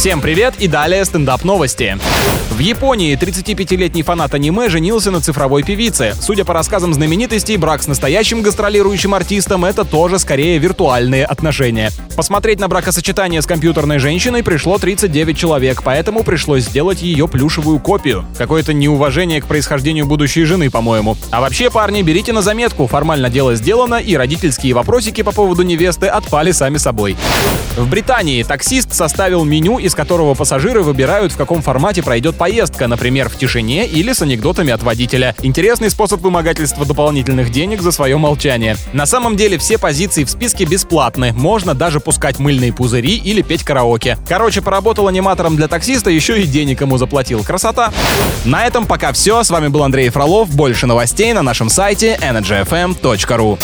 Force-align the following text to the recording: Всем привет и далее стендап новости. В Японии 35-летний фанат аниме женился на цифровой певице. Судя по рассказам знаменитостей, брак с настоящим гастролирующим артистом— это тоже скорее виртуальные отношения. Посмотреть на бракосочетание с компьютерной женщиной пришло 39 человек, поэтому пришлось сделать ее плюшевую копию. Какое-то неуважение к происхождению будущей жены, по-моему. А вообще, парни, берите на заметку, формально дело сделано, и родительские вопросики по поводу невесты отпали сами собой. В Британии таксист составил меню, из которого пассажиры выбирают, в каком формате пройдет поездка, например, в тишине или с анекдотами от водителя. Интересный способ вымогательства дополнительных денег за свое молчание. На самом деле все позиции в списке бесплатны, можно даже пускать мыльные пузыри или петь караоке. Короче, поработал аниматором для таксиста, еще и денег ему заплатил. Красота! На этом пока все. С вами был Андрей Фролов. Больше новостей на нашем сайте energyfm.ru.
Всем 0.00 0.22
привет 0.22 0.54
и 0.58 0.66
далее 0.66 1.04
стендап 1.04 1.44
новости. 1.44 1.98
В 2.50 2.58
Японии 2.58 3.18
35-летний 3.18 4.02
фанат 4.02 4.32
аниме 4.32 4.70
женился 4.70 5.10
на 5.10 5.20
цифровой 5.20 5.62
певице. 5.62 6.14
Судя 6.18 6.46
по 6.46 6.54
рассказам 6.54 6.94
знаменитостей, 6.94 7.58
брак 7.58 7.82
с 7.82 7.86
настоящим 7.86 8.40
гастролирующим 8.40 9.12
артистом— 9.12 9.64
это 9.66 9.84
тоже 9.84 10.18
скорее 10.18 10.56
виртуальные 10.56 11.26
отношения. 11.26 11.90
Посмотреть 12.16 12.60
на 12.60 12.68
бракосочетание 12.68 13.42
с 13.42 13.46
компьютерной 13.46 13.98
женщиной 13.98 14.42
пришло 14.42 14.78
39 14.78 15.36
человек, 15.36 15.82
поэтому 15.82 16.22
пришлось 16.22 16.64
сделать 16.64 17.02
ее 17.02 17.28
плюшевую 17.28 17.78
копию. 17.78 18.24
Какое-то 18.38 18.72
неуважение 18.72 19.42
к 19.42 19.46
происхождению 19.46 20.06
будущей 20.06 20.44
жены, 20.44 20.70
по-моему. 20.70 21.18
А 21.30 21.42
вообще, 21.42 21.70
парни, 21.70 22.00
берите 22.00 22.32
на 22.32 22.40
заметку, 22.40 22.86
формально 22.86 23.28
дело 23.28 23.54
сделано, 23.54 23.96
и 23.96 24.16
родительские 24.16 24.72
вопросики 24.72 25.22
по 25.22 25.32
поводу 25.32 25.62
невесты 25.62 26.06
отпали 26.06 26.52
сами 26.52 26.78
собой. 26.78 27.16
В 27.76 27.88
Британии 27.88 28.42
таксист 28.42 28.92
составил 28.92 29.44
меню, 29.44 29.78
из 29.78 29.89
которого 29.94 30.34
пассажиры 30.34 30.82
выбирают, 30.82 31.32
в 31.32 31.36
каком 31.36 31.62
формате 31.62 32.02
пройдет 32.02 32.36
поездка, 32.36 32.86
например, 32.86 33.28
в 33.28 33.36
тишине 33.36 33.86
или 33.86 34.12
с 34.12 34.22
анекдотами 34.22 34.72
от 34.72 34.82
водителя. 34.82 35.34
Интересный 35.42 35.90
способ 35.90 36.20
вымогательства 36.20 36.84
дополнительных 36.84 37.50
денег 37.50 37.82
за 37.82 37.92
свое 37.92 38.16
молчание. 38.16 38.76
На 38.92 39.06
самом 39.06 39.36
деле 39.36 39.58
все 39.58 39.78
позиции 39.78 40.24
в 40.24 40.30
списке 40.30 40.64
бесплатны, 40.64 41.32
можно 41.32 41.74
даже 41.74 42.00
пускать 42.00 42.38
мыльные 42.38 42.72
пузыри 42.72 43.16
или 43.16 43.42
петь 43.42 43.64
караоке. 43.64 44.18
Короче, 44.28 44.62
поработал 44.62 45.08
аниматором 45.08 45.56
для 45.56 45.68
таксиста, 45.68 46.10
еще 46.10 46.40
и 46.40 46.46
денег 46.46 46.80
ему 46.80 46.98
заплатил. 46.98 47.44
Красота! 47.44 47.92
На 48.44 48.66
этом 48.66 48.86
пока 48.86 49.12
все. 49.12 49.42
С 49.42 49.50
вами 49.50 49.68
был 49.68 49.82
Андрей 49.82 50.08
Фролов. 50.08 50.54
Больше 50.54 50.86
новостей 50.86 51.32
на 51.32 51.42
нашем 51.42 51.68
сайте 51.68 52.18
energyfm.ru. 52.20 53.58